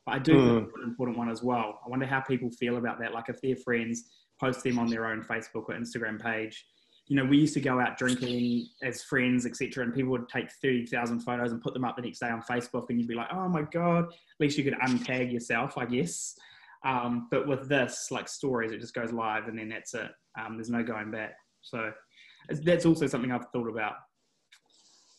[0.05, 0.59] But I do mm.
[0.59, 1.79] think an important one as well.
[1.85, 3.13] I wonder how people feel about that.
[3.13, 4.05] Like if their friends
[4.39, 6.65] post them on their own Facebook or Instagram page.
[7.07, 10.49] You know, we used to go out drinking as friends, etc., and people would take
[10.61, 13.15] thirty thousand photos and put them up the next day on Facebook, and you'd be
[13.15, 16.35] like, "Oh my god!" At least you could untag yourself, I guess.
[16.83, 20.09] Um, but with this, like stories, it just goes live and then that's it.
[20.39, 21.35] Um, there's no going back.
[21.61, 21.91] So
[22.49, 23.93] that's also something I've thought about.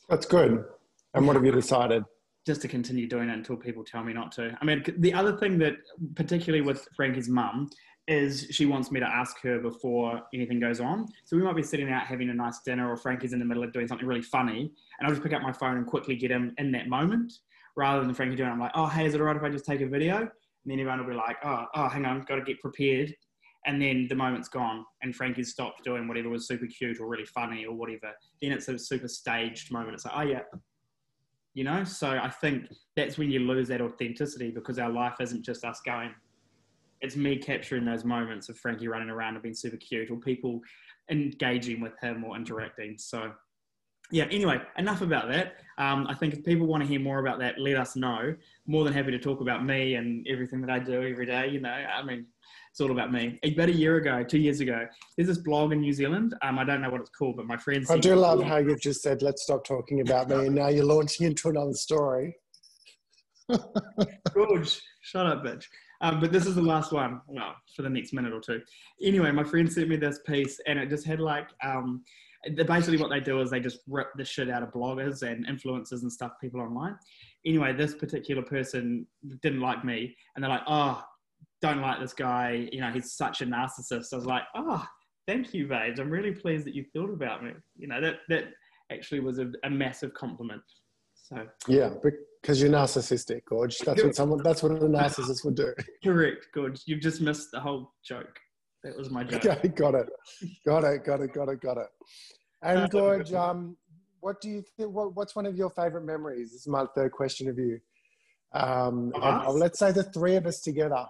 [0.09, 0.65] That's good.
[1.15, 2.05] And what have you decided?
[2.45, 4.57] Just to continue doing it until people tell me not to.
[4.61, 5.75] I mean, the other thing that,
[6.17, 7.71] particularly with Frankie's mum,
[8.09, 11.07] is she wants me to ask her before anything goes on.
[11.25, 13.63] So we might be sitting out having a nice dinner, or Frankie's in the middle
[13.63, 16.33] of doing something really funny, and I'll just pick up my phone and quickly get
[16.33, 17.33] him in that moment,
[17.77, 18.49] rather than Frankie doing.
[18.49, 18.53] It.
[18.53, 20.17] I'm like, oh, hey, is it alright if I just take a video?
[20.17, 20.29] And
[20.67, 23.15] then everyone will be like, oh, oh, hang on, got to get prepared.
[23.67, 27.25] And then the moment's gone, and Frankie's stopped doing whatever was super cute or really
[27.25, 28.11] funny or whatever.
[28.41, 29.95] Then it's a super staged moment.
[29.95, 30.41] It's like, oh, yeah.
[31.55, 31.85] You know?
[31.85, 35.81] So I think that's when you lose that authenticity because our life isn't just us
[35.85, 36.15] going,
[37.01, 40.61] it's me capturing those moments of Frankie running around and being super cute, or people
[41.11, 42.97] engaging with him or interacting.
[42.97, 43.33] So
[44.13, 45.57] yeah, anyway, enough about that.
[45.79, 48.37] Um, I think if people want to hear more about that, let us know.
[48.67, 51.49] More than happy to talk about me and everything that I do every day.
[51.49, 52.27] You know, I mean,
[52.73, 53.39] it's all about me.
[53.45, 56.35] About a year ago, two years ago, there's this blog in New Zealand.
[56.41, 57.91] Um, I don't know what it's called, but my friends.
[57.91, 60.47] I do love how you've just said, let's stop talking about me.
[60.47, 62.35] And now you're launching into another story.
[64.33, 65.67] Gorge, shut up, bitch.
[66.01, 67.21] Um, but this is the last one.
[67.27, 68.63] Well, for the next minute or two.
[69.03, 72.03] Anyway, my friend sent me this piece, and it just had like um,
[72.67, 76.01] basically what they do is they just rip the shit out of bloggers and influencers
[76.01, 76.97] and stuff, people online.
[77.45, 79.07] Anyway, this particular person
[79.43, 81.05] didn't like me, and they're like, "Oh,
[81.63, 82.69] don't like this guy.
[82.73, 84.85] You know, he's such a narcissist." I was like, "Oh,
[85.27, 86.01] thank you, babes.
[86.01, 87.53] I'm really pleased that you thought about me.
[87.77, 88.45] You know, that that
[88.91, 90.63] actually was a, a massive compliment."
[91.15, 91.91] So yeah,
[92.43, 93.79] because you're narcissistic, Gorge.
[93.79, 94.43] That's what someone.
[94.43, 95.73] That's what a narcissist would do.
[96.05, 96.83] Correct, Gorge.
[96.87, 98.39] You've just missed the whole joke.
[98.85, 99.47] That was my joke.
[99.47, 100.09] Okay, got it.
[100.67, 101.05] Got it.
[101.05, 101.33] Got it.
[101.33, 101.61] Got it.
[101.61, 101.87] Got it.
[102.63, 103.77] And uh, Gorge, um,
[104.21, 104.91] what do you think?
[104.91, 106.51] What, what's one of your favorite memories?
[106.53, 107.79] This is my third question of you.
[108.53, 111.07] Um, and, let's say the three of us together.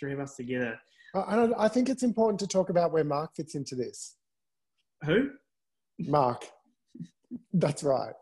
[0.00, 0.80] Three of us together.
[1.14, 4.16] I, I think it's important to talk about where Mark fits into this.
[5.04, 5.30] Who?
[5.98, 6.46] Mark.
[7.52, 8.14] That's right.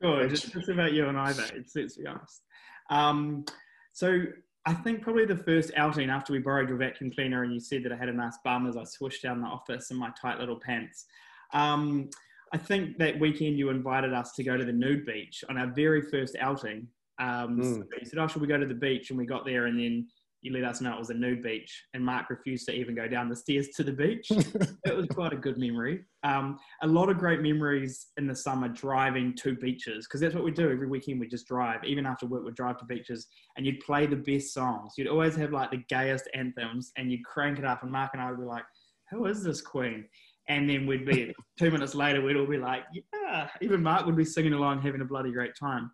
[0.00, 0.32] Good.
[0.32, 1.66] It's just about you and I, mate.
[1.74, 2.42] Let's be honest.
[2.90, 3.44] Um,
[3.92, 4.22] so
[4.66, 7.82] I think probably the first outing after we borrowed your vacuum cleaner and you said
[7.84, 10.38] that I had a nice bum as I swished down the office in my tight
[10.38, 11.06] little pants.
[11.52, 12.08] Um,
[12.52, 15.66] I think that weekend you invited us to go to the nude beach on our
[15.66, 16.86] very first outing.
[17.18, 17.74] Um, mm.
[17.78, 19.78] so you said, "Oh, should we go to the beach?" And we got there, and
[19.78, 20.06] then
[20.44, 23.08] you let us know it was a nude beach, and Mark refused to even go
[23.08, 24.30] down the stairs to the beach.
[24.30, 26.04] it was quite a good memory.
[26.22, 30.44] Um, a lot of great memories in the summer driving to beaches because that's what
[30.44, 31.18] we do every weekend.
[31.18, 33.26] We just drive, even after work, we'd drive to beaches,
[33.56, 34.92] and you'd play the best songs.
[34.98, 38.20] You'd always have like the gayest anthems, and you'd crank it up, and Mark and
[38.20, 38.64] I would be like,
[39.12, 40.04] "Who is this queen?"
[40.50, 44.16] And then we'd be two minutes later, we'd all be like, "Yeah!" Even Mark would
[44.16, 45.90] be singing along, having a bloody great time.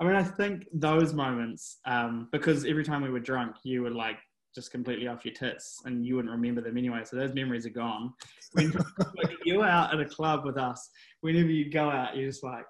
[0.00, 3.90] I mean, I think those moments, um, because every time we were drunk, you were
[3.90, 4.18] like
[4.54, 7.02] just completely off your tits and you wouldn't remember them anyway.
[7.04, 8.12] So those memories are gone.
[8.52, 8.70] When
[9.16, 10.88] like, you're out at a club with us,
[11.20, 12.64] whenever you go out, you're just like,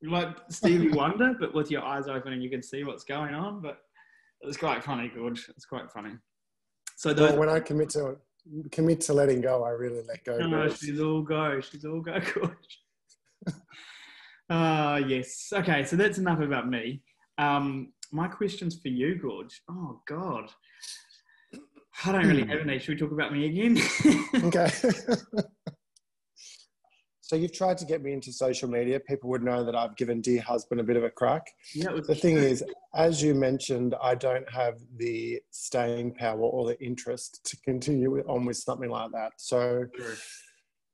[0.00, 3.34] you're like Stevie Wonder, but with your eyes open and you can see what's going
[3.34, 3.62] on.
[3.62, 3.78] But
[4.42, 5.48] it was quite funny, Gorge.
[5.48, 6.12] It's quite funny.
[6.96, 8.16] So those, well, when I commit to
[8.70, 10.36] commit to letting go, I really let go.
[10.38, 11.60] No, she's all go.
[11.60, 13.54] She's all go, Gorge.
[14.50, 15.52] Ah, uh, yes.
[15.52, 17.02] Okay, so that's enough about me.
[17.38, 19.62] Um, my question's for you, Gorge.
[19.70, 20.50] Oh, God.
[22.04, 22.78] I don't really have any.
[22.78, 23.78] Should we talk about me again?
[24.44, 24.68] okay.
[27.20, 28.98] so you've tried to get me into social media.
[29.00, 31.46] People would know that I've given Dear Husband a bit of a crack.
[31.74, 36.82] Yeah, the thing is, as you mentioned, I don't have the staying power or the
[36.82, 39.32] interest to continue on with something like that.
[39.36, 39.86] So.
[39.96, 40.14] Sure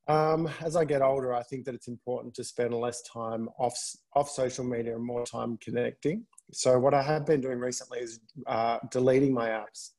[0.08, 3.76] um, as I get older, I think that it's important to spend less time off
[4.14, 6.24] off social media and more time connecting.
[6.52, 9.90] So what I have been doing recently is uh, deleting my apps.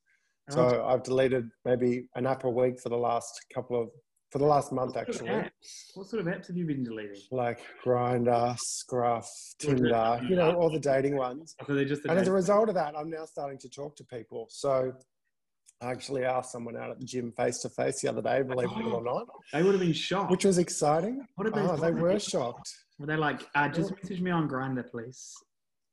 [0.50, 0.88] So oh.
[0.88, 3.89] I've deleted maybe an app a week for the last couple of
[4.32, 5.43] for the last month what actually.
[5.95, 7.22] what sort of apps have you been deleting?
[7.32, 9.28] Like Grindr, Scruff,
[9.60, 11.56] Tinder, you know, all the dating ones.
[11.65, 14.48] So the and as a result of that, I'm now starting to talk to people.
[14.50, 14.93] So
[15.82, 18.70] I actually asked someone out at the gym face to face the other day, believe
[18.70, 19.28] it or not.
[19.54, 20.30] They would have been shocked.
[20.30, 21.26] Which was exciting.
[21.36, 22.70] What they oh, they were shocked.
[22.98, 25.34] Were they like, uh, just message me on Grindr, please?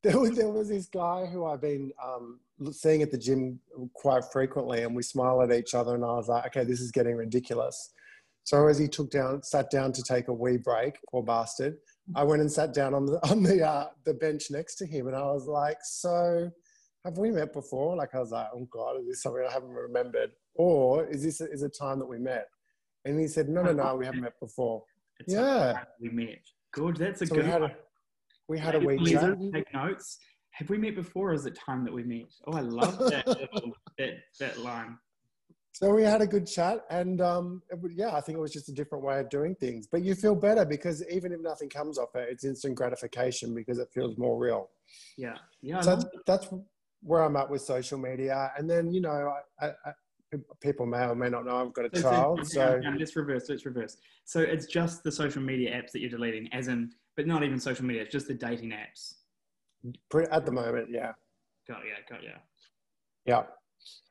[0.02, 2.40] There was, there was this guy who I've been um,
[2.72, 3.60] seeing at the gym
[3.94, 6.90] quite frequently, and we smile at each other, and I was like, okay, this is
[6.90, 7.92] getting ridiculous.
[8.42, 11.76] So as he took down, sat down to take a wee break, poor bastard,
[12.14, 15.06] I went and sat down on the on the uh, the bench next to him,
[15.08, 16.50] and I was like, so
[17.06, 17.96] have we met before?
[17.96, 20.32] Like I was like, oh God, is this something I haven't remembered?
[20.56, 22.48] Or is this a, is a time that we met?
[23.04, 24.82] And he said, no, no, no, we haven't met before.
[25.20, 25.84] It's yeah.
[26.00, 26.40] We met.
[26.72, 26.96] Good.
[26.96, 27.76] That's a so good we had a,
[28.48, 29.38] we had a wee chat.
[29.52, 30.18] Take notes.
[30.50, 32.26] Have we met before or is it time that we met?
[32.46, 33.24] Oh, I love that,
[33.98, 34.98] that, that line.
[35.72, 38.72] So we had a good chat, and um, yeah, I think it was just a
[38.72, 39.86] different way of doing things.
[39.86, 43.78] But you feel better because even if nothing comes off it, it's instant gratification because
[43.78, 44.70] it feels more real.
[45.18, 45.82] Yeah, yeah.
[45.82, 46.48] So that's
[47.06, 48.52] where I'm at with social media.
[48.58, 49.92] And then, you know, I, I,
[50.60, 52.46] people may or may not know I've got a child.
[52.46, 53.48] So, so let's reverse.
[53.48, 53.96] Let's reverse.
[54.24, 57.60] So it's just the social media apps that you're deleting, as in, but not even
[57.60, 58.02] social media.
[58.02, 59.14] It's just the dating apps.
[60.32, 61.12] At the moment, yeah.
[61.68, 62.38] Got yeah, got yeah.
[63.24, 63.42] Yeah.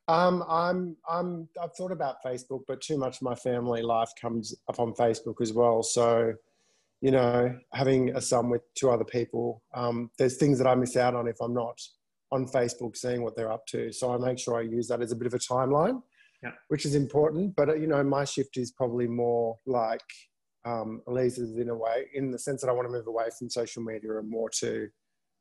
[0.08, 4.55] Um, I'm, I'm, I've thought about Facebook, but too much of my family life comes
[4.69, 5.84] up on Facebook as well.
[5.84, 6.34] So,
[7.01, 10.95] you know, having a son with two other people, um, there's things that I miss
[10.95, 11.81] out on if I'm not
[12.31, 13.91] on Facebook, seeing what they're up to.
[13.91, 16.01] So I make sure I use that as a bit of a timeline,
[16.43, 16.51] yeah.
[16.69, 17.55] which is important.
[17.55, 20.01] But uh, you know, my shift is probably more like
[20.65, 23.49] um, Elise's in a way, in the sense that I want to move away from
[23.49, 24.88] social media and more to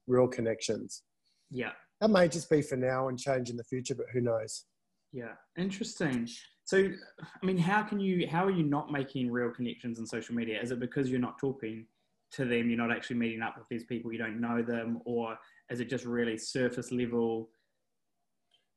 [0.06, 1.02] real connections.
[1.50, 1.72] Yeah.
[2.00, 4.64] That may just be for now and change in the future, but who knows?
[5.12, 6.28] Yeah, interesting.
[6.64, 10.34] So, I mean, how can you, how are you not making real connections on social
[10.34, 10.60] media?
[10.60, 11.86] Is it because you're not talking
[12.32, 15.38] to them, you're not actually meeting up with these people, you don't know them, or
[15.70, 17.50] is it just really surface level?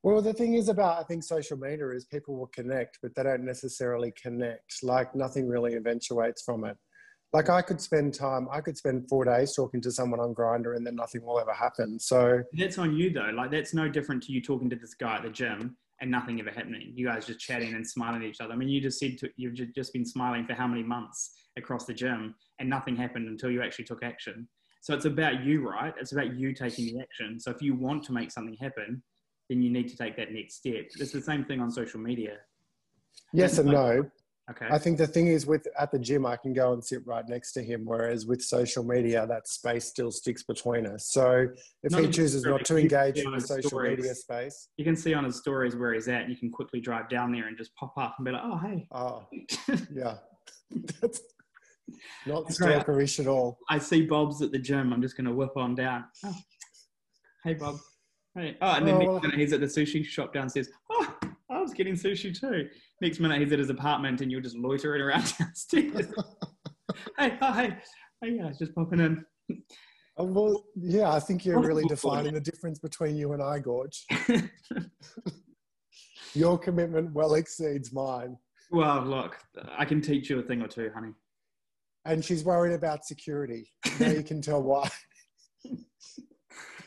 [0.04, 3.23] Well, the thing is about, I think, social media is people will connect, but they
[3.23, 4.84] don't necessarily connect.
[4.84, 6.78] Like nothing really eventuates from it.
[7.34, 10.78] Like I could spend time, I could spend four days talking to someone on Grindr,
[10.78, 12.00] and then nothing will ever happen.
[12.00, 13.32] So that's on you though.
[13.36, 16.39] Like that's no different to you talking to this guy at the gym and nothing
[16.39, 16.93] ever happening.
[16.95, 18.54] You guys just chatting and smiling at each other.
[18.54, 21.86] I mean, you just said to, you've just been smiling for how many months across
[21.86, 24.47] the gym and nothing happened until you actually took action.
[24.82, 25.94] So it's about you, right?
[26.00, 27.40] It's about you taking the action.
[27.40, 29.04] So if you want to make something happen,
[29.50, 30.86] then you need to take that next step.
[31.00, 32.38] It's the same thing on social media.
[33.34, 34.10] Yes and no.
[34.50, 34.68] Okay.
[34.72, 37.28] I think the thing is with at the gym, I can go and sit right
[37.28, 41.10] next to him, whereas with social media, that space still sticks between us.
[41.12, 41.48] So
[41.84, 43.98] if not he chooses not to engage in the social stories.
[43.98, 46.80] media space, you can see on his stories where he's at, and you can quickly
[46.80, 49.28] drive down there and just pop up and be like, "Oh, hey." Oh,
[49.92, 50.16] yeah.
[51.02, 51.20] That's
[52.26, 53.58] not stalkerish at all.
[53.69, 54.93] I see Bob's at the gym.
[54.93, 56.06] I'm just going to whip on down.
[56.26, 56.36] Oh.
[57.43, 57.78] Hey, Bob.
[58.36, 58.58] Hey.
[58.62, 60.69] Oh, and then oh, next minute he's at the sushi shop downstairs.
[60.91, 61.15] Oh,
[61.50, 62.67] I was getting sushi too.
[63.02, 66.08] Next minute he's at his apartment and you're just loitering around downstairs.
[67.17, 67.78] hey, oh, hey,
[68.21, 69.26] hey, yeah, just popping in.
[70.17, 74.06] Oh, well, yeah, I think you're really defining the difference between you and I, Gorge.
[76.34, 78.36] Your commitment well exceeds mine.
[78.71, 79.38] Well, look,
[79.78, 81.13] I can teach you a thing or two, honey.
[82.08, 83.70] And she's worried about security.
[84.00, 84.89] Now you can tell why.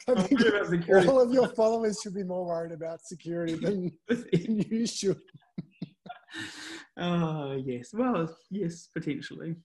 [0.09, 4.25] I think all of your followers should be more worried about security than, than
[4.71, 5.21] you should.
[6.97, 7.91] oh, yes.
[7.93, 9.57] Well, yes, potentially.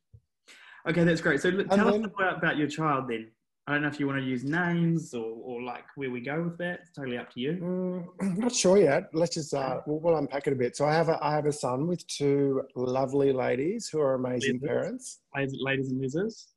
[0.88, 1.42] Okay, that's great.
[1.42, 3.32] So tell then, us about, about your child then.
[3.68, 6.44] I don't know if you want to use names or, or like where we go
[6.44, 6.82] with that.
[6.82, 7.54] It's totally up to you.
[7.54, 9.10] Mm, I'm not sure yet.
[9.12, 10.78] Let's just uh, we'll, we'll, unpack it a bit.
[10.78, 14.60] So I have a I have a son with two lovely ladies who are amazing
[14.62, 15.22] lizards.
[15.34, 15.62] parents.
[15.64, 16.54] Ladies and lizards.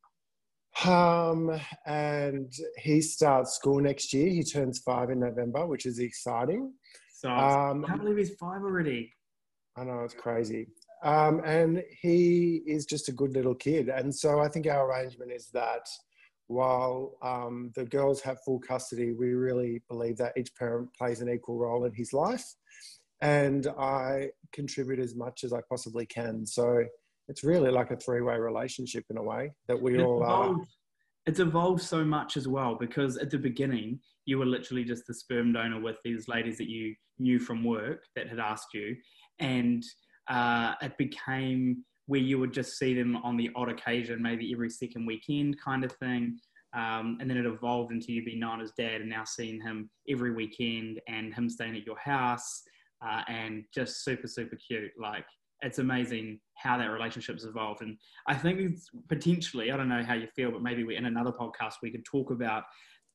[0.84, 4.28] Um, and he starts school next year.
[4.28, 6.74] He turns five in November, which is exciting.
[7.14, 9.12] So um, I can't believe he's five already.
[9.76, 10.68] I know it's crazy.
[11.02, 13.88] Um, and he is just a good little kid.
[13.88, 15.88] And so I think our arrangement is that
[16.48, 21.28] while um, the girls have full custody, we really believe that each parent plays an
[21.28, 22.44] equal role in his life.
[23.20, 26.46] And I contribute as much as I possibly can.
[26.46, 26.84] So
[27.28, 30.66] it's really like a three-way relationship in a way that we it's all evolved, are.
[31.26, 35.14] It's evolved so much as well because at the beginning you were literally just the
[35.14, 38.96] sperm donor with these ladies that you knew from work that had asked you,
[39.38, 39.82] and
[40.28, 44.70] uh, it became where you would just see them on the odd occasion, maybe every
[44.70, 46.38] second weekend kind of thing.
[46.74, 49.90] Um, and then it evolved into you being known as dad and now seeing him
[50.08, 52.62] every weekend and him staying at your house
[53.06, 54.90] uh, and just super, super cute.
[54.98, 55.26] Like
[55.60, 57.82] it's amazing how that relationship's evolved.
[57.82, 58.78] And I think
[59.10, 62.06] potentially, I don't know how you feel, but maybe we, in another podcast we could
[62.06, 62.64] talk about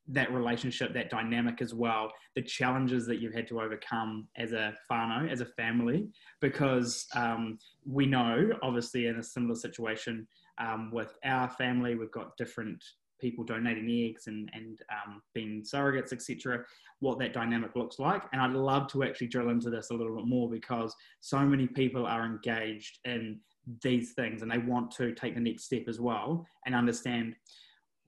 [0.08, 4.74] that relationship, that dynamic as well, the challenges that you've had to overcome as a
[4.90, 6.08] whānau, as a family,
[6.40, 10.26] because um, we know, obviously, in a similar situation
[10.58, 12.82] um, with our family, we've got different
[13.20, 16.64] people donating eggs and, and um, being surrogates, etc.,
[17.00, 18.22] what that dynamic looks like.
[18.32, 21.66] And I'd love to actually drill into this a little bit more because so many
[21.66, 23.40] people are engaged in
[23.82, 27.34] these things and they want to take the next step as well and understand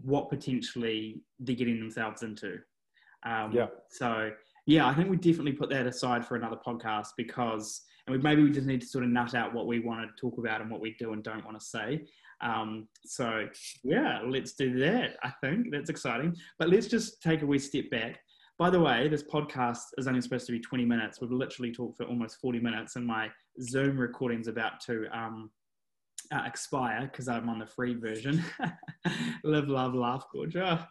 [0.00, 2.58] what potentially they're getting themselves into.
[3.24, 3.66] Um, yeah.
[3.90, 4.30] So,
[4.66, 8.42] yeah, I think we definitely put that aside for another podcast because, and we, maybe
[8.42, 10.70] we just need to sort of nut out what we want to talk about and
[10.70, 12.04] what we do and don't want to say.
[12.40, 13.46] Um, so
[13.82, 15.16] yeah, let's do that.
[15.22, 16.36] I think that's exciting.
[16.58, 18.20] But let's just take a wee step back.
[18.58, 21.20] By the way, this podcast is only supposed to be 20 minutes.
[21.20, 23.28] We've literally talked for almost 40 minutes, and my
[23.60, 25.50] Zoom recording's about to um,
[26.32, 28.42] uh, expire because I'm on the free version.
[29.44, 30.56] Live, love, laugh, gorge.
[30.56, 30.84] Oh,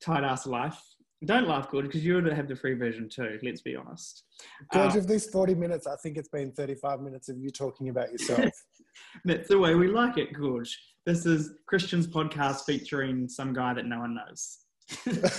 [0.00, 0.78] tight ass life.
[1.24, 4.22] Don't laugh, Gorge, because you would have the free version too, let's be honest.
[4.72, 7.88] Gorge, uh, of these 40 minutes, I think it's been 35 minutes of you talking
[7.88, 8.52] about yourself.
[9.24, 10.78] That's the way we like it, Gorge.
[11.06, 14.58] This is Christian's podcast featuring some guy that no one knows.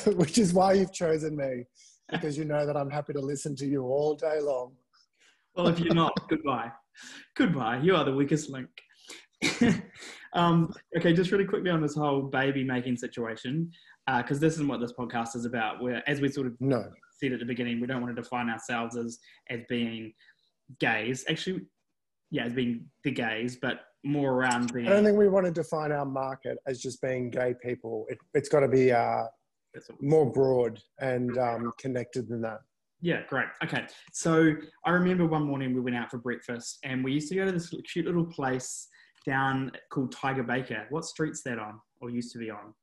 [0.18, 1.64] Which is why you've chosen me,
[2.12, 4.74] because you know that I'm happy to listen to you all day long.
[5.56, 6.72] Well, if you're not, goodbye.
[7.38, 7.80] Goodbye.
[7.80, 8.70] You are the weakest link.
[10.34, 13.72] um, okay, just really quickly on this whole baby making situation.
[14.06, 15.82] because uh, this isn't what this podcast is about.
[15.82, 16.90] Where, as we sort of no.
[17.20, 20.14] said at the beginning, we don't want to define ourselves as as being
[20.80, 21.26] gays.
[21.30, 21.62] Actually,
[22.32, 24.88] yeah, as being the gays, but more around being.
[24.88, 28.06] I don't think we want to define our market as just being gay people.
[28.10, 29.26] It, has got to be uh,
[30.02, 32.60] more broad and um, connected than that.
[33.02, 33.48] Yeah, great.
[33.64, 33.86] Okay.
[34.12, 34.54] So
[34.86, 37.52] I remember one morning we went out for breakfast and we used to go to
[37.52, 38.88] this cute little place
[39.26, 40.86] down called Tiger Baker.
[40.90, 42.74] What street's that on or used to be on?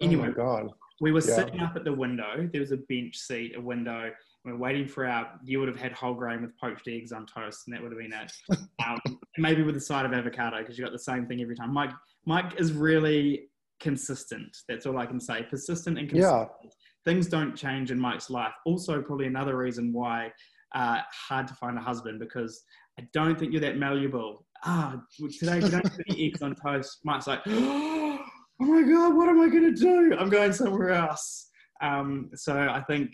[0.00, 0.70] Anyway, oh God.
[1.00, 1.34] we were yeah.
[1.34, 2.48] sitting up at the window.
[2.50, 4.10] There was a bench seat, a window.
[4.44, 7.26] We are waiting for our, you would have had whole grain with poached eggs on
[7.26, 8.32] toast and that would have been it.
[8.86, 11.72] um, maybe with a side of avocado because you got the same thing every time.
[11.74, 11.90] Mike,
[12.24, 13.48] Mike is really
[13.80, 14.56] consistent.
[14.68, 15.42] That's all I can say.
[15.42, 16.48] Persistent and consistent.
[16.64, 16.70] Yeah
[17.04, 18.52] things don't change in Mike's life.
[18.64, 20.32] Also, probably another reason why
[20.74, 22.62] uh, hard to find a husband because
[22.98, 24.46] I don't think you're that malleable.
[24.64, 25.00] Ah,
[25.38, 26.98] today we don't have any eggs on toast.
[27.04, 28.18] Mike's like, oh
[28.58, 30.16] my god, what am I going to do?
[30.18, 31.48] I'm going somewhere else.
[31.82, 33.10] Um, so I think,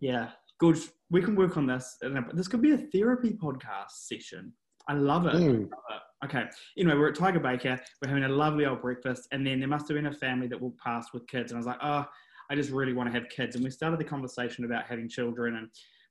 [0.00, 0.78] yeah, good.
[1.10, 1.96] We can work on this.
[2.32, 4.52] This could be a therapy podcast session.
[4.88, 5.34] I love it.
[5.34, 5.42] Mm.
[5.42, 6.26] I love it.
[6.26, 6.44] Okay.
[6.78, 7.78] Anyway, we're at Tiger Baker.
[8.02, 10.60] We're having a lovely old breakfast, and then there must have been a family that
[10.60, 12.04] walked past with kids, and I was like, oh
[12.50, 13.56] I just really want to have kids.
[13.56, 15.68] And we started the conversation about having children and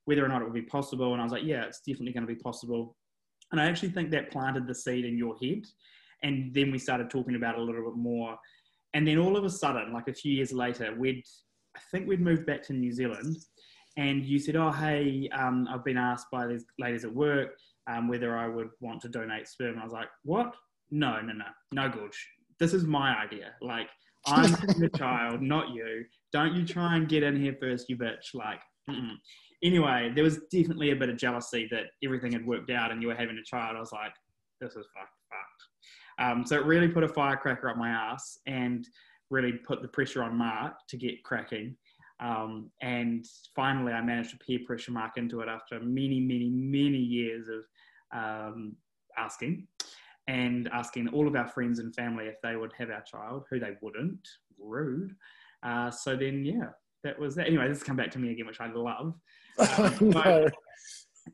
[0.08, 1.12] whether or not it would be possible.
[1.12, 2.96] And I was like, yeah, it's definitely going to be possible.
[3.52, 5.66] And I actually think that planted the seed in your head.
[6.22, 8.38] And then we started talking about it a little bit more.
[8.94, 11.22] And then all of a sudden, like a few years later, we'd,
[11.76, 13.36] I think we'd moved back to New Zealand.
[13.98, 17.50] And you said, oh, hey, um, I've been asked by these ladies at work
[17.86, 19.72] um, whether I would want to donate sperm.
[19.72, 20.54] And I was like, what?
[20.90, 22.28] No, no, no, no, Gorge.
[22.58, 23.50] This is my idea.
[23.60, 23.88] Like,
[24.26, 26.06] I'm the child, not you.
[26.32, 28.32] Don't you try and get in here first, you bitch.
[28.32, 29.16] Like, mm-mm.
[29.62, 33.08] Anyway, there was definitely a bit of jealousy that everything had worked out and you
[33.08, 33.76] were having a child.
[33.76, 34.12] I was like,
[34.60, 36.30] this is fucked, fucked.
[36.30, 38.86] Um, so it really put a firecracker up my ass and
[39.30, 41.76] really put the pressure on Mark to get cracking.
[42.20, 46.98] Um, and finally, I managed to peer pressure Mark into it after many, many, many
[46.98, 47.64] years of
[48.12, 48.76] um,
[49.16, 49.66] asking
[50.26, 53.60] and asking all of our friends and family if they would have our child, who
[53.60, 54.26] they wouldn't.
[54.58, 55.14] Rude.
[55.62, 56.70] Uh, so then, yeah,
[57.04, 57.46] that was that.
[57.46, 59.14] Anyway, this has come back to me again, which I love.
[60.00, 60.48] No.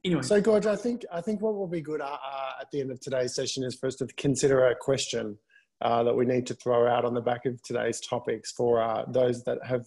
[0.05, 2.81] Anyway, so Gorge, I think I think what will be good uh, uh, at the
[2.81, 5.39] end of today's session is for us to consider a question
[5.83, 9.05] uh, that we need to throw out on the back of today's topics for uh,
[9.09, 9.87] those that have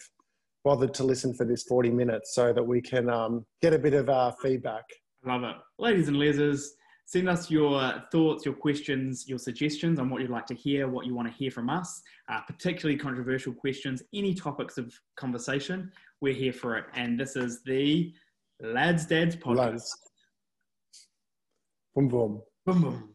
[0.63, 3.93] bothered to listen for this 40 minutes, so that we can um, get a bit
[3.93, 4.83] of uh, feedback.
[5.25, 6.67] Love it, ladies and lasers.
[7.05, 11.05] Send us your thoughts, your questions, your suggestions on what you'd like to hear, what
[11.05, 15.89] you want to hear from us, uh, particularly controversial questions, any topics of conversation.
[16.19, 16.83] We're here for it.
[16.95, 18.13] And this is the
[18.59, 19.57] Lads Dads podcast.
[19.57, 19.97] Lads.
[21.95, 22.41] Boom, boom.
[22.65, 23.13] Boom, boom.